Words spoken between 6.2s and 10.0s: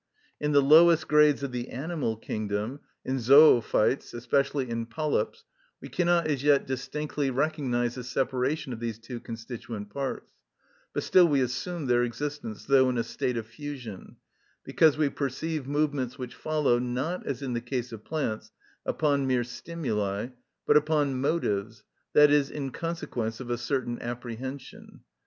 as yet distinctly recognise the separation of these two constituent